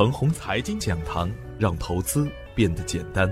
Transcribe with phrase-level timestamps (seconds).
[0.00, 3.30] 程红财经讲堂，让投资变得简单。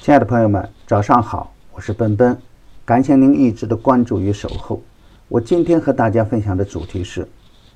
[0.00, 2.34] 亲爱的朋友们，早上好，我是奔奔，
[2.82, 4.80] 感谢您一直的关注与守候。
[5.28, 7.28] 我今天和大家分享的主题是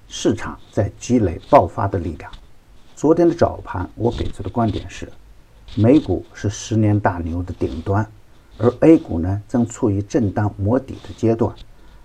[0.08, 2.32] 市场在积累爆发的力量。
[2.94, 5.06] 昨天的早盘，我给出的观点是，
[5.74, 8.10] 美股是十年大牛的顶端，
[8.56, 11.54] 而 A 股呢正处于震荡摸底的阶段，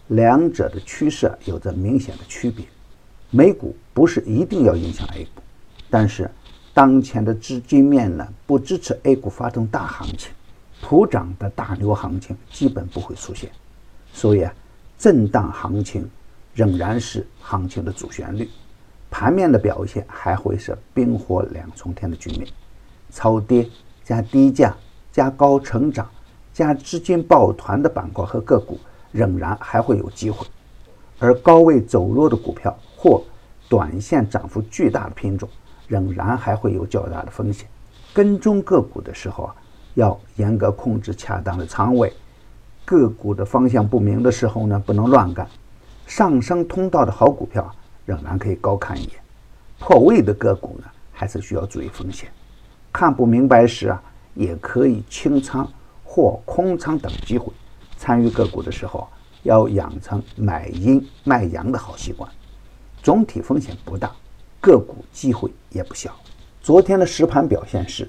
[0.08, 2.66] 两者的趋势有着明显的区别。
[3.34, 5.42] 美股不是一定要影响 A 股，
[5.90, 6.30] 但是
[6.74, 10.34] 当前的资金面呢不支持 A 股发动大行情，
[10.82, 13.50] 普涨的大牛行情基本不会出现，
[14.12, 14.54] 所以啊，
[14.98, 16.10] 震荡行情
[16.54, 18.50] 仍然是行情的主旋律，
[19.10, 22.46] 盘面的表现还会是冰火两重天的局面，
[23.12, 23.66] 超跌
[24.04, 24.76] 加低价
[25.10, 26.06] 加高成长
[26.52, 28.78] 加资金抱团的板块和个股
[29.14, 30.46] 仍然还会有机会。
[31.18, 33.20] 而高位走弱的股票或
[33.68, 35.50] 短线涨幅巨大的品种，
[35.88, 37.68] 仍然还会有较大的风险。
[38.14, 39.56] 跟踪个股的时候啊，
[39.96, 42.14] 要严格控制恰当的仓位。
[42.86, 45.50] 个股的方向不明的时候呢，不能乱干。
[46.06, 47.76] 上升通道的好股票
[48.06, 49.14] 仍然可以高看一眼，
[49.80, 52.30] 破位的个股呢，还是需要注意风险。
[52.94, 54.00] 看不明白时啊，
[54.36, 55.68] 也可以清仓
[56.04, 57.52] 或空仓等机会。
[57.98, 59.08] 参与个股的时候。
[59.44, 62.32] 要养成买阴卖阳的好习惯，
[63.02, 64.12] 总体风险不大，
[64.60, 66.16] 个股机会也不小。
[66.62, 68.08] 昨天的实盘表现是，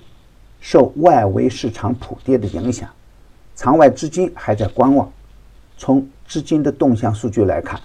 [0.60, 2.88] 受外围市场普跌的影响，
[3.56, 5.10] 场外资金还在观望。
[5.78, 7.80] 从资金的动向数据来看，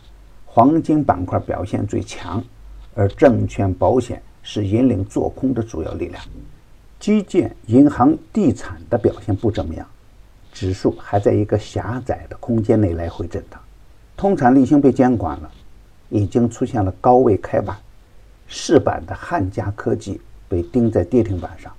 [0.46, 2.44] 黄金板块表现最强，
[2.94, 6.22] 而证券保险是引领做空的主要力量。
[7.00, 9.88] 基建、银行、地产的表现不怎么样。
[10.52, 13.62] 指数还在一个狭窄的空间内来回震荡，
[14.18, 15.52] 通产利星被监管了，
[16.10, 17.78] 已经出现了高位开板，
[18.48, 21.72] 试板的汉家科技被钉在跌停板上，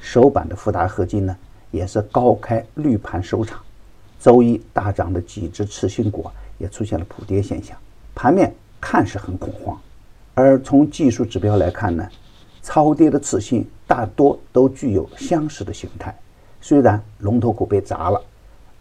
[0.00, 1.36] 首板的富达合金呢
[1.70, 3.60] 也是高开绿盘收场，
[4.18, 6.26] 周一大涨的几只次新股
[6.58, 7.76] 也出现了普跌现象，
[8.14, 9.78] 盘面看似很恐慌，
[10.34, 12.08] 而从技术指标来看呢，
[12.62, 16.16] 超跌的次新大多都具有相似的形态。
[16.60, 18.20] 虽然龙头股被砸了，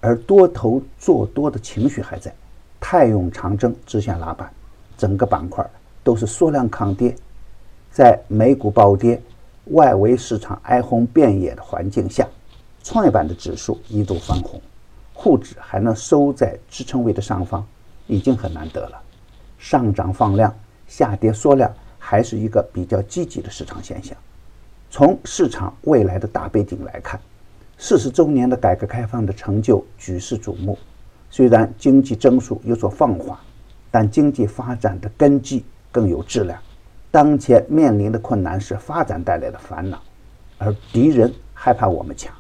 [0.01, 2.33] 而多头做多的情绪还在，
[2.79, 4.51] 泰永长征直线拉板，
[4.97, 5.65] 整个板块
[6.03, 7.15] 都是缩量抗跌。
[7.91, 9.21] 在美股暴跌、
[9.71, 12.27] 外围市场哀鸿遍野的环境下，
[12.83, 14.61] 创业板的指数一度翻红，
[15.13, 17.65] 沪指还能收在支撑位的上方，
[18.07, 19.01] 已经很难得了。
[19.57, 20.53] 上涨放量，
[20.87, 24.15] 下跌缩量，还是一个比较积极的市场现象。
[24.91, 27.19] 从市场未来的大背景来看。
[27.77, 30.77] 四十周年的改革开放的成就举世瞩目，
[31.29, 33.37] 虽然经济增速有所放缓，
[33.95, 36.59] 但经济发展的根基更有质量。
[37.11, 40.01] 当前面临的困难是发展带来的烦恼，
[40.57, 42.35] 而敌人害怕我们强。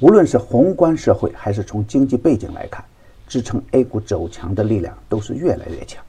[0.00, 2.84] 无论是宏观社会还是从经济背景来看，
[3.26, 6.04] 支撑 A 股走强的力量都是越来越强。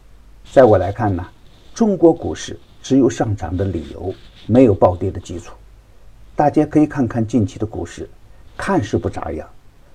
[0.51, 1.25] 在我来看呢，
[1.73, 4.13] 中国股市只有上涨的理由，
[4.47, 5.55] 没有暴跌的基础。
[6.35, 8.09] 大家可以看看近期的股市。
[8.57, 9.47] 看似不咋样，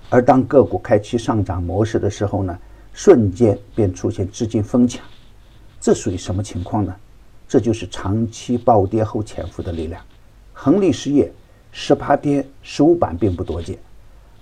[0.09, 2.57] 而当个股开启上涨模式的时候呢，
[2.93, 5.03] 瞬间便出现资金疯抢，
[5.79, 6.95] 这属于什么情况呢？
[7.47, 10.01] 这就是长期暴跌后潜伏的力量。
[10.53, 11.31] 恒力实业
[11.71, 13.79] 十八跌十五板并不多见，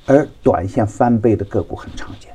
[0.05, 2.31] 而短线翻倍的个股很常见。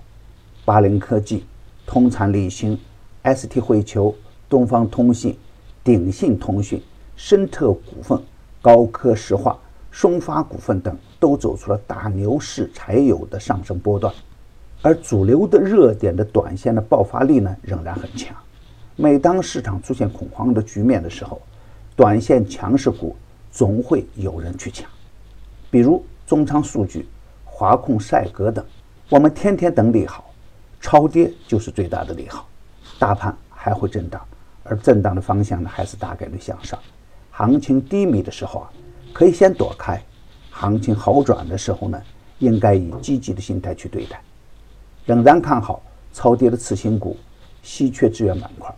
[0.65, 1.45] 八零科技、
[1.87, 2.79] 通产利兴、
[3.25, 4.15] ST 汇球、
[4.49, 5.37] 东方通信、
[5.83, 6.81] 鼎信通讯、
[7.17, 8.23] 深特股份、
[8.61, 9.59] 高科石化。
[9.95, 14.11] 松发股份等都走出了大牛市才有的上升波段，
[14.83, 18.37] 而主流的热点的短线的爆发力呢仍然很强。
[18.97, 21.41] 每当市场出现恐慌的局面的时候，
[21.97, 23.17] 短线强势股
[23.51, 24.91] 总会有人去抢，
[25.71, 27.09] 比如中仓数据、
[27.45, 28.65] 华控、赛格等。
[29.09, 30.33] 我们天天等利好，
[30.81, 32.49] 超跌就是最大的利好。
[32.99, 34.21] 大盘还会震荡，
[34.65, 36.79] 而震荡的方向呢还是大概率向上。
[37.31, 38.71] 行情低迷的时候啊。
[39.15, 40.03] 可以先躲开，
[40.51, 42.01] 行情好转的时候呢，
[42.39, 44.19] 应该以积极的心态去对待。
[45.05, 45.83] 仍然看好
[46.13, 47.17] 超跌的次新股、
[47.63, 48.75] 稀缺资源板块，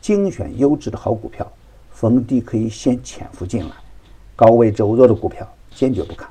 [0.00, 1.50] 精选优质的好股票，
[1.90, 3.74] 逢低可以先潜伏进来。
[4.34, 6.28] 高位走弱的股票坚决不看。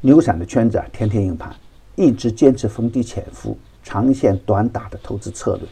[0.00, 1.54] 牛散的圈子啊，天天硬盘，
[1.94, 5.68] 一直坚持逢低潜伏、长线短打的投资策略。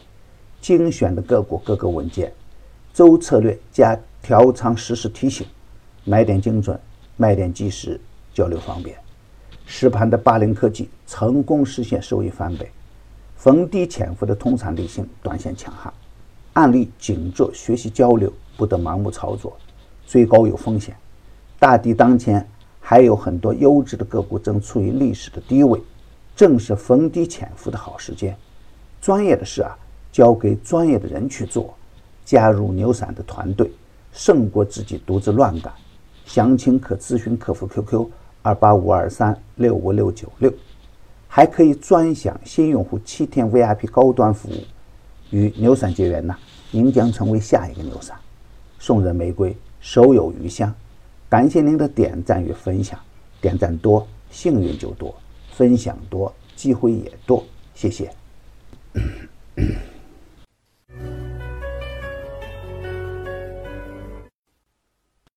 [0.61, 2.33] 精选的个股个个稳健，
[2.93, 5.45] 周策略加调仓实时提醒，
[6.03, 6.79] 买点精准。
[7.17, 7.97] 卖点及时，
[8.33, 8.97] 交流方便。
[9.65, 12.69] 实盘的八零科技成功实现收益翻倍，
[13.35, 15.93] 逢低潜伏的通产利兴短线强悍，
[16.53, 19.55] 案例仅做学习交流，不得盲目操作。
[20.07, 20.95] 追高有风险。
[21.59, 22.47] 大敌当前，
[22.79, 25.81] 还有很多优质的个股正处于历史的低位，
[26.35, 28.35] 正是逢低潜伏的好时间。
[29.01, 29.77] 专业的事啊，
[30.11, 31.73] 交给专业的人去做。
[32.23, 33.71] 加入牛散的团队，
[34.11, 35.71] 胜过自己独自乱干。
[36.25, 38.07] 详情可咨询客服 QQ
[38.41, 40.51] 二八五二三六五六九六，
[41.35, 44.63] 还可以专享新用户七天 VIP 高端服务。
[45.31, 46.33] 与牛散结缘呢，
[46.71, 48.15] 您将成为下一个牛散。
[48.79, 50.73] 送人玫瑰，手有余香。
[51.27, 52.97] 感谢您的点赞与分享，
[53.41, 55.13] 点赞多，幸运就多；
[55.51, 57.43] 分享多，机会也多。
[57.73, 58.09] 谢谢。